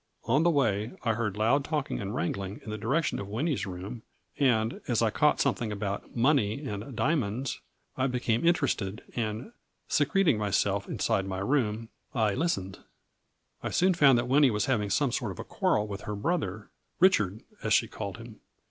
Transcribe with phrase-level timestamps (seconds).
[0.23, 3.67] On the way I heard loud talking and wrangling in the direc tion of Winnie's
[3.67, 4.01] room,
[4.39, 7.59] and, as I caught some thing about' money' and 4 diamonds,'
[7.95, 9.51] I became interested, and,
[9.87, 12.79] secreting myself inside my room, I listened.
[13.61, 16.71] I soon found that Winnie was having some sort of a quarrel with her brother,
[16.99, 18.39] Richard, as she called him.